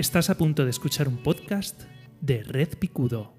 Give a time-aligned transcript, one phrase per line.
[0.00, 1.82] Estás a punto de escuchar un podcast
[2.22, 3.34] de Red Picudo.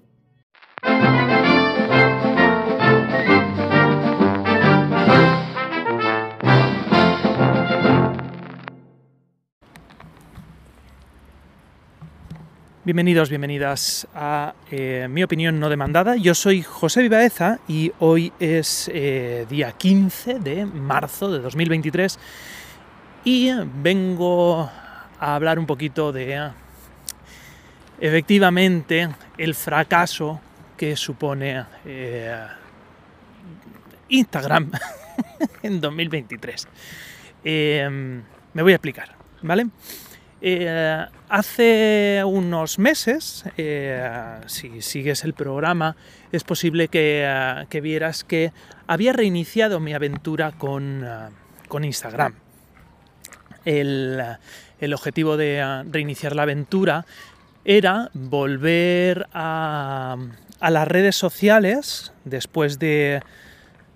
[12.84, 16.14] Bienvenidos, bienvenidas a eh, mi opinión no demandada.
[16.14, 22.20] Yo soy José Vivaeza y hoy es eh, día 15 de marzo de 2023
[23.24, 23.50] y
[23.82, 24.70] vengo
[25.22, 26.50] a hablar un poquito de
[28.00, 29.08] efectivamente
[29.38, 30.40] el fracaso
[30.76, 32.44] que supone eh,
[34.08, 34.72] Instagram
[35.62, 36.68] en 2023.
[37.44, 39.68] me voy a explicar, ¿vale?
[40.44, 45.94] Eh, hace unos meses, eh, si sigues el programa,
[46.32, 48.52] es posible que, eh, vieras que
[48.88, 51.04] había reiniciado mi aventura con,
[51.80, 52.34] Instagram.
[53.64, 54.36] El,
[54.92, 57.06] objetivo de reiniciar la aventura
[57.64, 60.16] era volver a,
[60.60, 63.22] a las redes sociales después de,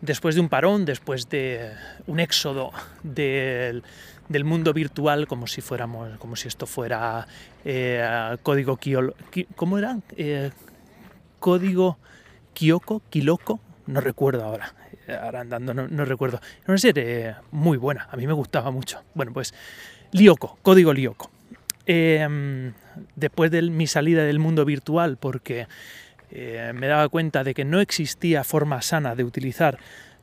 [0.00, 1.73] después de un parón, después de
[2.06, 2.70] un éxodo
[3.03, 3.83] del
[4.28, 7.27] del mundo virtual como si fuéramos, como si esto fuera
[7.64, 9.14] eh, código Kiolo,
[9.55, 9.98] ¿cómo era?
[10.17, 10.51] Eh,
[11.39, 11.98] código
[12.55, 14.75] Kyoko, Kiloko, no recuerdo ahora,
[15.14, 16.40] ahora andando no, recuerdo.
[16.62, 19.02] Era una serie muy buena, a mí me gustaba mucho.
[19.14, 19.54] Bueno, pues
[20.12, 21.30] Lyoko, código Lyoko.
[21.86, 22.72] Em,
[23.14, 25.68] después de mi salida del mundo virtual, porque
[26.30, 29.78] eh, me daba cuenta de que no existía forma sana de utilizar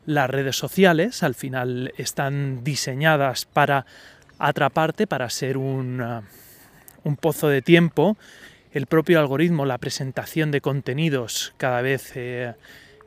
[0.05, 3.85] las redes sociales al final están diseñadas para
[4.37, 6.21] atraparte, para ser un, uh,
[7.03, 8.17] un pozo de tiempo.
[8.71, 12.53] El propio algoritmo, la presentación de contenidos cada vez eh,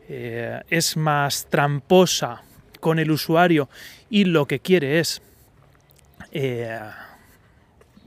[0.09, 2.43] eh, es más tramposa
[2.81, 3.69] con el usuario
[4.11, 5.21] y lo que quiere es
[6.33, 6.79] eh,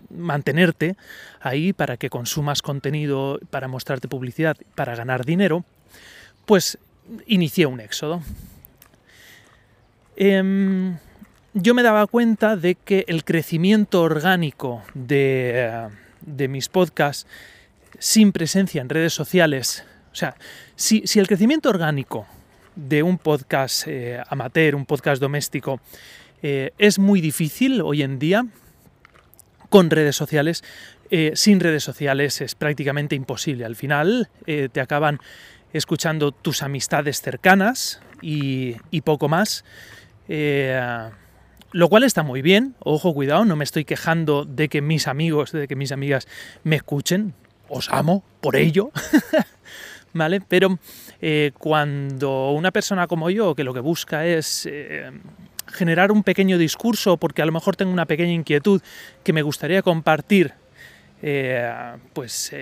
[0.09, 0.95] mantenerte
[1.42, 5.65] ahí para que consumas contenido, para mostrarte publicidad, para ganar dinero,
[6.45, 6.77] pues
[7.27, 8.21] inicié un éxodo.
[10.15, 10.98] Em,
[11.54, 15.89] yo me daba cuenta de que el crecimiento orgánico de,
[16.49, 17.26] mis podcasts
[17.98, 20.36] sin presencia en redes sociales, o sea,
[20.75, 22.25] si, el crecimiento orgánico
[22.75, 25.80] de un podcast eh, amateur, un podcast doméstico,
[26.42, 28.45] eh, es muy difícil hoy en día,
[29.70, 30.64] con redes sociales,
[31.11, 33.65] eh, sin redes sociales es prácticamente imposible.
[33.65, 35.20] Al final te acaban
[35.73, 39.64] escuchando tus amistades cercanas y poco más.
[41.71, 45.52] Lo cual está muy bien, ojo, cuidado, no me estoy quejando de que mis amigos,
[45.52, 46.27] de que mis amigas
[46.64, 47.36] me escuchen,
[47.67, 48.91] os amo por ello,
[50.14, 50.42] ¿vale?
[50.42, 50.80] Pero
[51.21, 55.11] eh, cuando una persona como yo, que lo que busca es eh,
[55.67, 58.81] generar un pequeño discurso, porque a lo mejor tengo una pequeña inquietud
[59.23, 60.53] que me gustaría compartir,
[62.14, 62.53] pues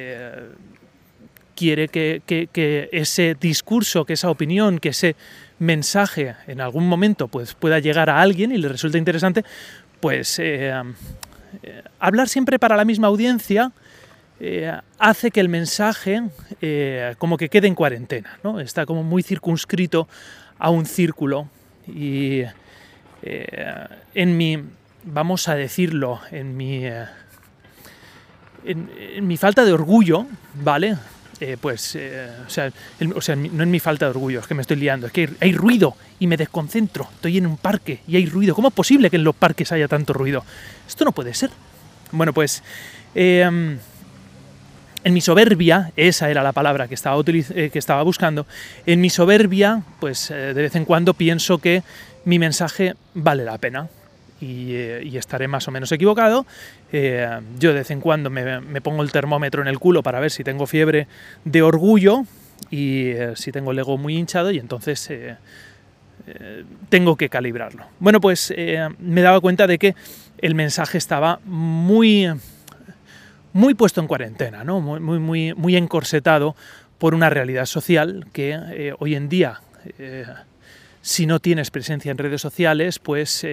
[1.58, 5.16] quiere que, ese discurso, que esa opinión, que ese
[5.60, 9.44] mensaje en algún momento pues, pueda llegar a alguien y le resulta interesante,
[10.00, 10.72] pues eh,
[11.64, 13.72] eh, hablar siempre para la misma audiencia
[14.40, 16.24] eh, hace que el mensaje
[17.18, 18.60] como que quede en cuarentena, ¿no?
[18.60, 20.08] está como muy circunscrito
[20.60, 21.48] a un círculo
[21.88, 22.44] y
[23.22, 24.64] en mi,
[25.04, 26.86] vamos a decirlo, en mi...
[28.64, 30.98] en mi falta de orgullo, ¿vale?
[31.40, 32.50] Eh, pues, eh, o,
[33.22, 35.54] sea, no es mi falta de orgullo, es que me estoy liando, es que hay,
[35.54, 37.08] ruido y me desconcentro.
[37.14, 38.56] Estoy en un parque y hay ruido.
[38.56, 40.44] ¿Cómo es posible que en los parques haya tanto ruido?
[40.88, 41.52] Esto no puede ser.
[42.12, 42.64] Bueno, pues
[45.08, 48.46] en mi soberbia, esa era la palabra que estaba, eh, que estaba buscando,
[48.86, 51.82] en mi soberbia, pues de vez en cuando pienso que
[52.26, 53.88] mi mensaje vale la pena.
[54.40, 56.46] Eh, y, estaré más o menos equivocado.
[56.92, 60.32] Eh, yo de vez en cuando me, pongo el termómetro en el culo para ver
[60.32, 61.08] si tengo fiebre
[61.44, 62.24] de orgullo
[62.70, 65.10] y eh, si tengo el ego muy hinchado y entonces
[66.90, 67.86] tengo que calibrarlo.
[68.00, 68.54] Bueno, pues
[69.00, 69.96] me daba cuenta de que
[70.40, 72.30] el mensaje estaba muy,
[73.58, 74.80] muy puesto en cuarentena, ¿no?
[74.80, 76.56] muy, muy, muy encorsetado
[77.00, 79.62] por una realidad social que hoy en día,
[81.02, 83.44] si no tienes presencia en redes sociales, pues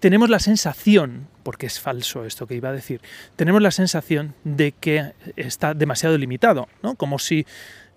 [0.00, 3.00] tenemos la sensación, porque es falso esto que iba a decir,
[3.36, 6.94] tenemos la sensación de que está demasiado limitado, ¿no?
[6.94, 7.46] Como si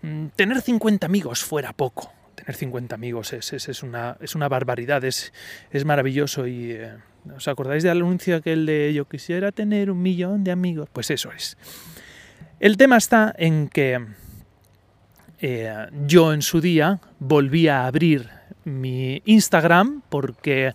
[0.01, 2.11] mm, tener 50 amigos fuera poco.
[2.35, 5.31] Tener 50 amigos es, es, una, es una, barbaridad, es
[5.85, 6.77] maravilloso y...
[7.35, 10.89] ¿Os acordáis del anuncio aquel de yo quisiera tener un millón de amigos?
[10.91, 11.57] Pues eso es.
[12.59, 13.99] El tema está en que
[15.39, 18.29] eh, yo en su día volví a abrir
[18.63, 20.73] mi Instagram porque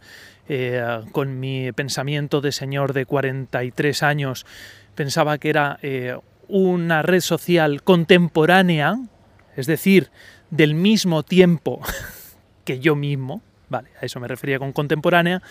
[0.48, 4.46] eh, con mi pensamiento de señor de 43 años
[4.94, 6.16] pensaba que era eh,
[6.48, 8.98] una red social contemporánea,
[9.56, 10.10] es decir,
[10.50, 11.80] del mismo tiempo
[12.64, 15.42] que yo mismo, vale, a eso me refería con contemporánea,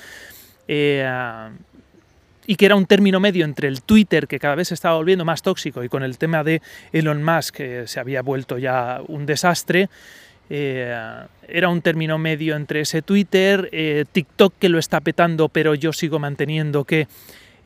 [0.68, 1.50] eh,
[2.48, 5.26] y que era un término medio entre el Twitter, que cada vez se estaba volviendo
[5.26, 9.26] más tóxico, y con el tema de Elon Musk, que se había vuelto ya un
[9.26, 9.90] desastre,
[10.50, 10.96] eh,
[11.48, 15.92] era un término medio entre ese Twitter, eh, TikTok que lo está petando, pero yo
[15.92, 17.08] sigo manteniendo que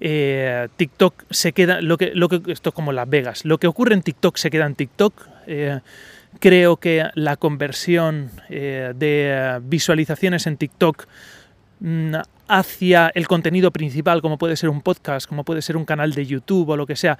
[0.01, 2.13] TikTok se queda, lo que,
[2.47, 5.27] esto es como Las Vegas, lo que ocurre en TikTok se queda en TikTok.
[6.39, 11.05] creo que la conversión de visualizaciones en TikTok
[12.47, 16.25] hacia el contenido principal, como puede ser un podcast, como puede ser un canal de
[16.25, 17.17] YouTube o lo que sea,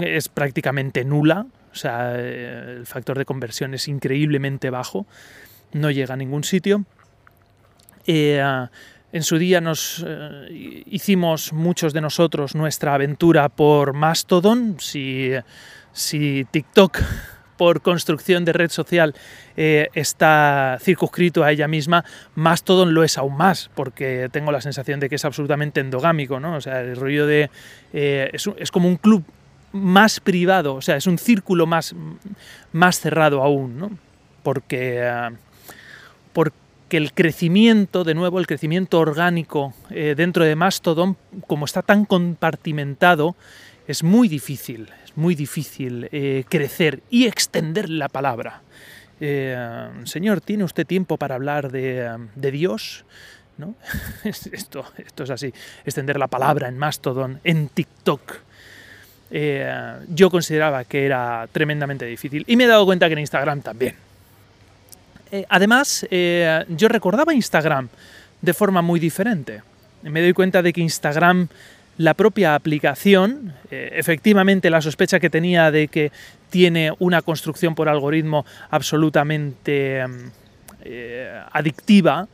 [0.00, 1.46] es prácticamente nula.
[1.72, 5.06] O sea, eh, el factor de conversión es increíblemente bajo,
[5.72, 6.84] no llega a ningún sitio.
[8.06, 8.42] Eh,
[9.10, 14.76] en su día nos eh, hicimos muchos de nosotros nuestra aventura por Mastodon.
[14.80, 15.30] Si,
[15.92, 16.98] si TikTok
[17.58, 19.14] por construcción de red social
[19.56, 22.04] está circunscrito a ella misma,
[22.36, 26.56] Mastodon lo es aún más, porque tengo la sensación de que es absolutamente endogámico, ¿no?
[26.56, 27.50] O sea, el rollo de...
[27.92, 29.24] es, es, como un club
[29.72, 31.94] más privado, o sea, es un círculo más,
[32.72, 33.90] más cerrado aún, ¿no?
[34.42, 35.30] Porque, eh,
[36.32, 36.56] porque
[36.90, 41.16] el crecimiento, de nuevo, el crecimiento orgánico eh, dentro de Mastodon,
[41.46, 43.36] como está tan compartimentado,
[43.86, 44.88] es muy difícil,
[45.18, 48.62] muy difícil eh, crecer y extender la palabra.
[50.04, 53.04] señor, ¿tiene usted tiempo para hablar de, de Dios?
[53.56, 53.74] ¿No?
[54.24, 55.52] esto, esto es así,
[55.84, 58.48] extender la palabra en Mastodon, en TikTok,
[59.30, 62.44] eh, yo consideraba que era tremendamente difícil.
[62.46, 63.94] Y me he dado cuenta que en Instagram también.
[65.30, 67.88] Eh, además, eh, yo recordaba Instagram
[68.40, 69.62] de forma muy diferente.
[70.02, 71.48] Me doy cuenta de que Instagram,
[71.98, 76.10] la propia aplicación, efectivamente la sospecha que tenía de que
[76.48, 80.02] tiene una construcción por algoritmo absolutamente
[81.52, 82.28] adictiva,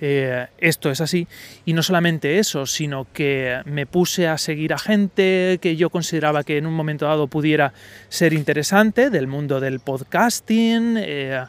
[0.00, 1.26] eh, esto es así.
[1.64, 6.44] Y no solamente eso, sino que me puse a seguir a gente que yo consideraba
[6.44, 7.72] que en un momento dado pudiera
[8.08, 10.96] ser interesante del mundo del podcasting.
[10.98, 11.44] Eh,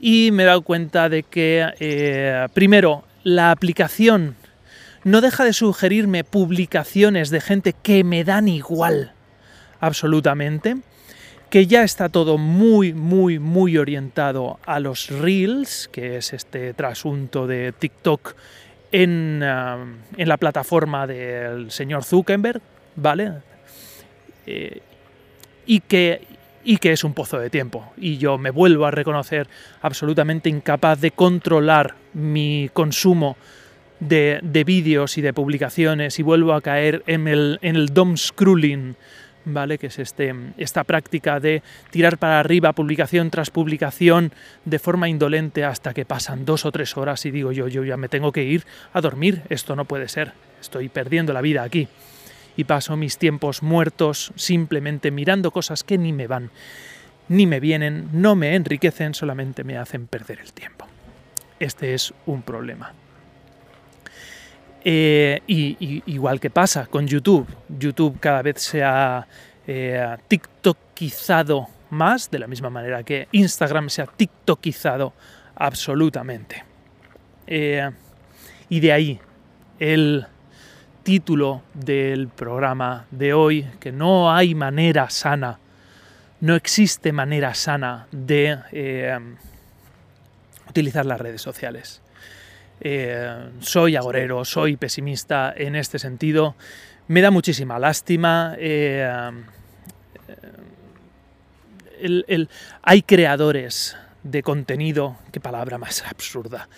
[0.00, 4.36] y me he dado cuenta de que, eh, primero, la aplicación
[5.04, 9.12] no deja de sugerirme publicaciones de gente que me dan igual,
[9.80, 10.76] absolutamente
[11.50, 17.48] que ya está todo muy, muy, muy orientado a los reels, que es este trasunto
[17.48, 18.34] de TikTok
[18.92, 19.84] en, ah,
[20.16, 22.62] en la plataforma del señor Zuckerberg,
[22.94, 23.32] ¿vale?
[24.46, 24.80] Eh,
[25.66, 26.24] y, que,
[26.62, 27.92] y que es un pozo de tiempo.
[27.96, 29.48] Y yo me vuelvo a reconocer
[29.82, 33.36] absolutamente incapaz de controlar mi consumo
[34.00, 38.16] de, de vídeos y de publicaciones y vuelvo a caer en el, en el dom
[38.16, 38.96] scrolling
[39.44, 39.78] ¿vale?
[39.78, 44.32] que es este, esta práctica de tirar para arriba publicación tras publicación
[44.64, 47.96] de forma indolente hasta que pasan dos o tres horas y digo yo, yo ya
[47.96, 51.88] me tengo que ir a dormir, esto no puede ser, estoy perdiendo la vida aquí.
[52.56, 56.50] Y paso mis tiempos muertos simplemente mirando cosas que ni me van,
[57.28, 60.86] ni me vienen, no me enriquecen, solamente me hacen perder el tiempo.
[61.58, 62.92] Este es un problema.
[64.82, 69.26] Eh, y, igual que pasa con YouTube, YouTube cada vez se ha
[69.66, 75.12] eh, TikTokizado más, de la misma manera que Instagram se ha TikTokizado
[75.54, 76.64] absolutamente.
[77.46, 77.90] Eh,
[78.68, 79.20] y de ahí
[79.78, 80.26] el
[81.02, 85.58] título del programa de hoy, que no hay manera sana,
[86.40, 88.58] no existe manera sana de
[90.68, 92.00] utilizar las redes sociales.
[92.80, 96.54] Eh, soy agorero, soy pesimista en este sentido.
[97.08, 98.54] Me da muchísima lástima.
[98.58, 99.32] Eh,
[102.82, 106.68] hay creadores de contenido, qué palabra más absurda.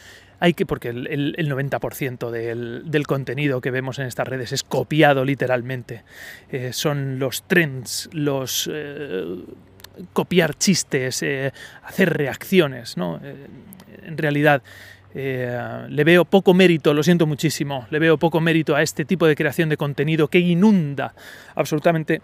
[0.40, 6.02] Hay que, porque el, 90% del, contenido que vemos en estas redes es copiado literalmente.
[6.50, 8.68] Eh, son los trends, los
[10.12, 11.24] copiar chistes,
[11.84, 13.20] hacer reacciones, ¿no?
[13.22, 14.62] en realidad
[15.14, 19.26] eh, le veo poco mérito, lo siento muchísimo, le veo poco mérito a este tipo
[19.26, 21.14] de creación de contenido que inunda
[21.54, 22.22] absolutamente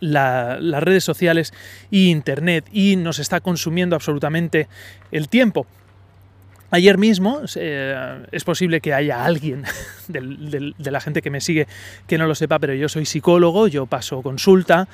[0.00, 1.52] las redes sociales
[1.92, 4.68] e internet y nos está consumiendo absolutamente
[5.12, 5.66] el tiempo.
[6.72, 9.64] Ayer mismo, eh, es posible que haya alguien
[10.08, 11.66] de la gente que me sigue
[12.06, 14.86] que no lo sepa, pero yo soy psicólogo, yo paso consulta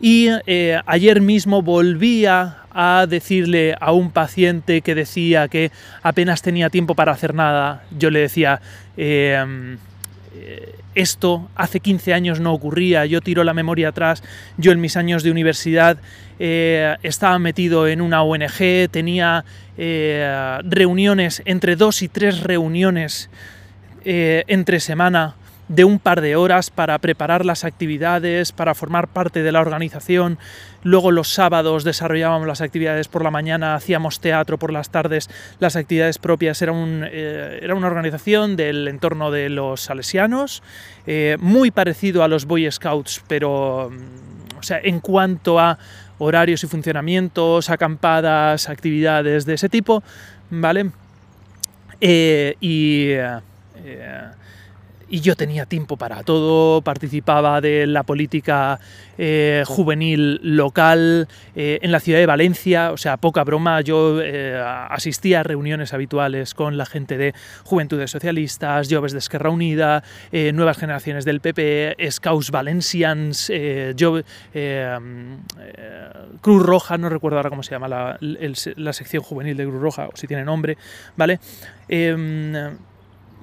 [0.00, 5.72] y eh, ayer mismo volvía a decirle a un paciente que decía que
[6.02, 8.60] apenas tenía tiempo para hacer nada, yo le decía,
[8.96, 9.76] eh,
[10.94, 14.22] esto hace 15 años no ocurría, yo tiro la memoria atrás,
[14.56, 15.98] yo en mis años de universidad
[16.38, 19.44] eh, estaba metido en una ONG, tenía
[19.76, 23.30] eh, reuniones, entre dos y tres reuniones
[24.04, 25.34] eh, entre semana
[25.68, 30.38] de un par de horas para preparar las actividades, para formar parte de la organización.
[30.82, 35.76] Luego los sábados desarrollábamos las actividades por la mañana, hacíamos teatro por las tardes, las
[35.76, 36.60] actividades propias.
[36.60, 40.62] Era, un, eh, era una organización del entorno de los salesianos,
[41.06, 45.78] eh, muy parecido a los Boy Scouts, pero mm, o sea, en cuanto a
[46.18, 50.02] horarios y funcionamientos, acampadas, actividades de ese tipo,
[50.50, 50.90] ¿vale?
[52.00, 53.14] Eh, y
[55.14, 58.80] y yo tenía tiempo para todo, participaba de la política
[59.16, 64.60] eh, juvenil local eh, en la ciudad de Valencia, o sea, poca broma, yo eh,
[64.90, 70.02] asistía a reuniones habituales con la gente de Juventudes Socialistas, Joves de Esquerra Unida,
[70.32, 73.52] Nuevas Generaciones del PP, Scouts Valencians,
[76.40, 80.08] Cruz Roja, no recuerdo ahora cómo se llama la, la, sección juvenil de Cruz Roja,
[80.08, 80.76] o si tiene nombre,
[81.16, 81.38] ¿vale?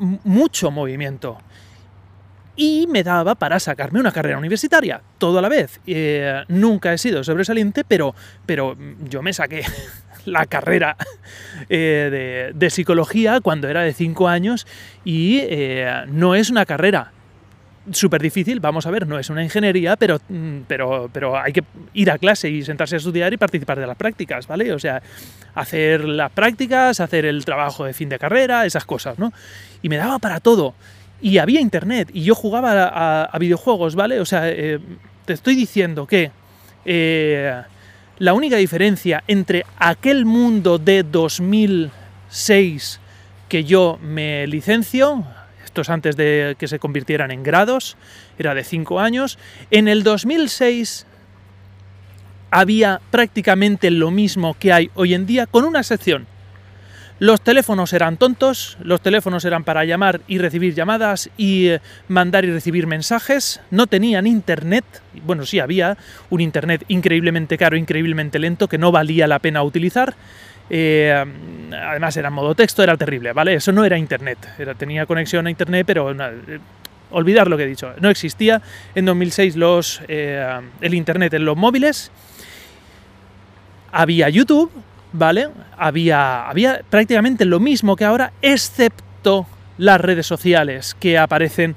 [0.01, 1.37] Mucho movimiento
[2.55, 5.79] y me daba para sacarme una carrera universitaria, todo a la vez.
[5.87, 8.13] Eh, nunca he sido sobresaliente, pero,
[8.45, 8.77] pero
[9.09, 9.63] yo me saqué
[10.25, 10.97] la carrera
[11.69, 14.67] eh, de, psicología cuando era de 5 años
[15.03, 17.11] y eh, no es una carrera
[17.91, 20.19] súper difícil, vamos a ver, no es una ingeniería, pero,
[20.67, 23.97] pero, pero hay que ir a clase y sentarse a estudiar y participar de las
[23.97, 24.71] prácticas, ¿vale?
[24.73, 25.01] O sea,
[25.55, 29.33] hacer las prácticas, hacer el trabajo de fin de carrera, esas cosas, ¿no?
[29.81, 30.75] Y me daba para todo
[31.21, 34.19] y había internet y yo jugaba a, videojuegos, ¿vale?
[34.19, 34.79] O sea, eh,
[35.25, 36.31] te estoy diciendo que
[36.85, 37.61] eh,
[38.19, 42.99] la única diferencia entre aquel mundo de 2006
[43.49, 45.25] que yo me licencio,
[45.89, 47.97] antes de que se convirtieran en grados,
[48.37, 49.37] era de 5 años,
[49.71, 51.05] en el 2006
[52.51, 56.27] había prácticamente lo mismo que hay hoy en día, con una excepción.
[57.21, 62.45] Los teléfonos eran tontos, los teléfonos eran para llamar y recibir llamadas y eh, mandar
[62.45, 64.83] y recibir mensajes, no tenían internet,
[65.23, 65.99] bueno, sí había
[66.31, 70.15] un internet increíblemente caro, increíblemente lento, que no valía la pena utilizar.
[70.73, 71.25] Eh,
[71.71, 73.55] además era modo texto, era terrible, ¿vale?
[73.55, 74.37] Eso no era internet,
[74.77, 76.59] tenía conexión a internet, pero eh,
[77.11, 78.61] olvidar lo que he dicho, no existía
[78.95, 82.09] en 2006 los, el internet en los móviles,
[83.91, 84.71] había YouTube,
[85.11, 85.49] ¿vale?
[85.77, 89.45] Había, había prácticamente lo mismo que ahora, excepto
[89.77, 91.75] las redes sociales que aparecen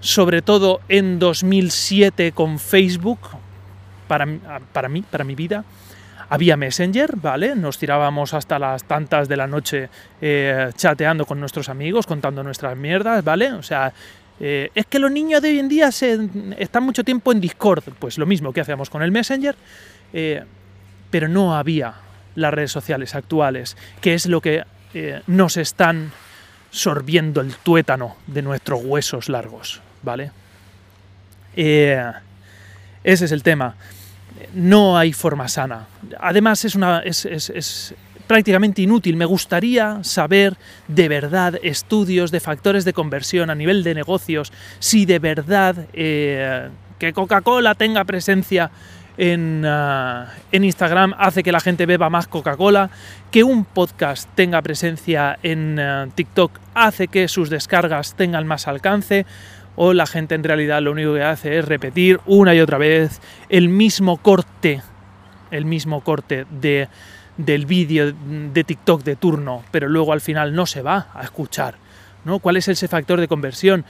[0.00, 3.20] sobre todo en 2007 con Facebook,
[4.08, 4.26] para,
[4.72, 5.64] para mí, para mi vida.
[6.32, 7.54] Había Messenger, ¿vale?
[7.54, 12.74] Nos tirábamos hasta las tantas de la noche eh, chateando con nuestros amigos, contando nuestras
[12.74, 13.52] mierdas, ¿vale?
[13.52, 13.92] O sea,
[14.40, 16.18] eh, es que los niños de hoy en día se,
[16.56, 19.54] están mucho tiempo en Discord, pues lo mismo que hacíamos con el Messenger,
[20.14, 20.42] eh,
[21.10, 21.96] pero no había
[22.34, 24.64] las redes sociales actuales, que es lo que
[25.26, 26.12] nos están
[26.70, 30.30] sorbiendo el tuétano de nuestros huesos largos, ¿vale?
[31.54, 32.14] Ese
[33.04, 33.76] es el tema.
[34.54, 35.86] No hay forma sana.
[36.20, 37.02] Además es, una,
[38.26, 39.16] prácticamente inútil.
[39.16, 40.56] Me gustaría saber
[40.88, 46.68] de verdad estudios de factores de conversión a nivel de negocios, si de verdad eh,
[46.98, 48.70] que Coca-Cola tenga presencia
[49.18, 52.90] Ah, en, Instagram hace que la gente beba más Coca-Cola,
[53.30, 59.26] que un podcast tenga presencia en ah, TikTok hace que sus descargas tengan más alcance,
[59.76, 63.20] o la gente en realidad lo único que hace es repetir una y otra vez
[63.48, 64.82] el mismo corte,
[65.50, 66.88] el mismo corte de,
[67.36, 71.76] del vídeo de TikTok de turno, pero luego al final no se va a escuchar.
[72.24, 72.38] ¿no?
[72.38, 73.84] ¿Cuál es ese factor de conversión?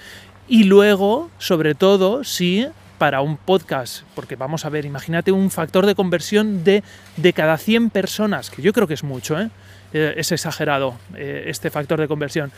[0.48, 2.66] Y luego, sobre todo, si
[2.98, 6.84] para un podcast, porque vamos a ver, imagínate un factor de conversión de,
[7.16, 9.50] de cada 100 personas, que yo creo que es mucho, ¿eh?
[9.92, 12.50] Eh, es exagerado eh, este factor de conversión.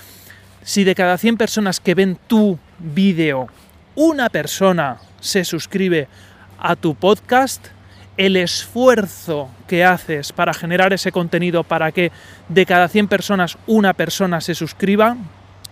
[0.65, 3.49] Si de cada 100 personas que ven tu vídeo,
[3.95, 6.09] una persona se suscribe
[6.59, 7.67] a tu podcast,
[8.17, 12.13] el esfuerzo que haces para generar ese contenido para que
[12.49, 15.19] de cada 100 personas una persona se suscriba,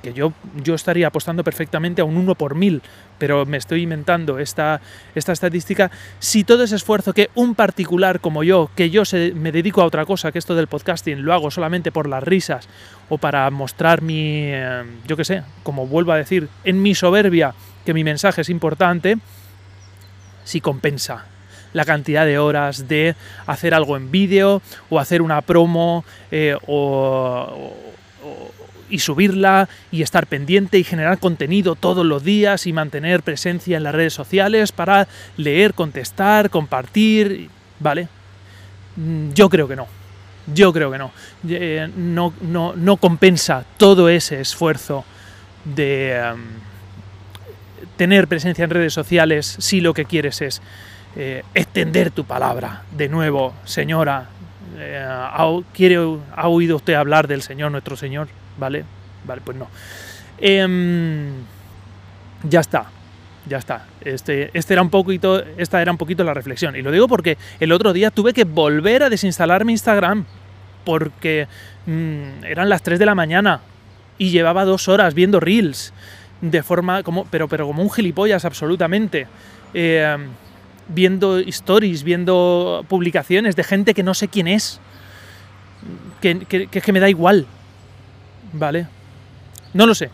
[0.02, 0.32] que yo,
[0.62, 2.82] yo estaría apostando perfectamente a un 1 por mil,
[3.18, 4.80] pero me estoy inventando esta,
[5.14, 9.02] esta estadística, si todo ese esfuerzo que un particular como yo, que yo
[9.34, 12.68] me dedico a otra cosa que esto del podcasting, lo hago solamente por las risas
[13.08, 17.54] o para mostrar mi, eh, yo qué sé, como vuelvo a decir, en mi soberbia,
[17.84, 19.18] que mi mensaje es importante,
[20.44, 21.26] si compensa
[21.72, 23.14] la cantidad de horas de
[23.46, 27.72] hacer algo en vídeo o hacer una promo eh, o
[28.92, 33.84] y subirla y estar pendiente y generar contenido todos los días y mantener presencia en
[33.84, 35.08] las redes sociales para
[35.38, 37.48] leer, contestar, compartir,
[37.80, 38.08] ¿vale?
[38.96, 39.86] Mm, yo creo que no.
[40.52, 41.10] Yo creo que no.
[41.48, 45.04] Eh, no, no, compensa todo ese esfuerzo
[45.64, 46.40] de em,
[47.96, 50.60] tener presencia en redes sociales si lo que quieres es
[51.16, 52.82] eh, extender tu palabra.
[52.90, 54.26] De nuevo, señora,
[54.76, 58.28] eh, ¿ha oído usted hablar del Señor, nuestro Señor?
[58.58, 58.84] ¿Vale?
[59.24, 59.68] Vale, pues no.
[60.38, 61.32] Em,
[62.48, 62.86] ya está,
[63.48, 63.86] ya está.
[64.00, 66.76] Este, este era un poquito, esta era un poquito la reflexión.
[66.76, 70.24] Y lo digo porque el otro día tuve que volver a desinstalar mi Instagram
[70.84, 71.46] porque
[71.86, 73.60] mm, eran las 3 de la mañana
[74.18, 75.92] y llevaba dos horas viendo reels
[76.40, 79.26] de forma como, pero, pero como un gilipollas absolutamente.
[79.74, 80.28] Em,
[80.88, 84.80] viendo stories, viendo publicaciones de gente que no sé quién es.
[86.20, 87.46] Que, que, que me da igual.
[88.52, 88.86] ¿Vale?
[89.74, 90.10] No lo sé.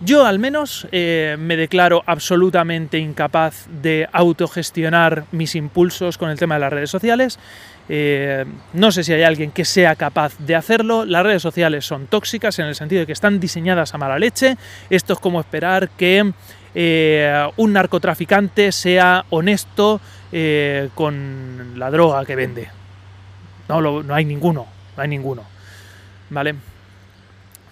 [0.00, 6.56] Yo al menos eh, me declaro absolutamente incapaz de autogestionar mis impulsos con el tema
[6.56, 7.38] de las redes sociales.
[7.88, 11.04] Eh, no sé si hay alguien que sea capaz de hacerlo.
[11.04, 14.56] Las redes sociales son tóxicas en el sentido de que están diseñadas a mala leche.
[14.90, 16.32] Esto es como esperar que
[16.74, 20.00] eh, un narcotraficante sea honesto
[20.96, 22.68] con la droga que vende.
[23.68, 25.44] No, no hay ninguno, no hay ninguno.
[26.30, 26.56] ¿Vale?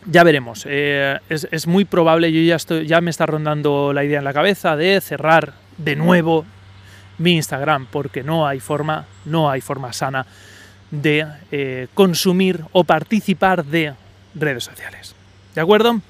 [0.07, 0.65] Ya veremos.
[0.69, 4.33] Eh, es, muy probable, yo ya, estoy, ya me está rondando la idea en la
[4.33, 6.45] cabeza de cerrar de nuevo
[7.19, 10.27] mi Instagram, porque no hay forma, no hay forma sana
[10.91, 13.95] de eh, consumir o participar de
[14.35, 15.15] redes sociales.
[15.55, 16.01] ¿De acuerdo?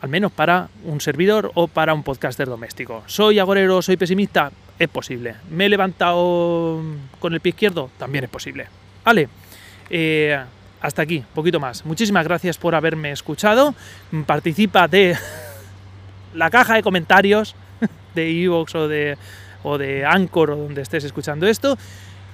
[0.00, 3.02] Al menos para un servidor o para un podcaster doméstico.
[3.06, 4.52] ¿Soy agorero, soy pesimista?
[4.78, 5.36] Es posible.
[5.50, 6.82] ¿Me he levantado
[7.20, 7.90] con el pie izquierdo?
[7.96, 8.66] También es posible.
[9.04, 9.28] Vale.
[9.88, 10.38] Eh,
[10.80, 11.84] hasta aquí, poquito más.
[11.84, 13.74] Muchísimas gracias por haberme escuchado.
[14.26, 15.16] Participa de
[16.34, 17.54] la caja de comentarios
[18.14, 19.16] de Evox o de,
[19.62, 21.78] o de Anchor o donde estés escuchando esto,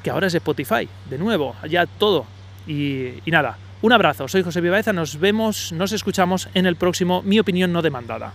[0.02, 2.26] que ahora es Spotify, de nuevo, ya todo.
[2.66, 7.22] Y, y nada, un abrazo, soy José Vivaeza, nos vemos, nos escuchamos en el próximo
[7.22, 8.32] Mi Opinión No Demandada.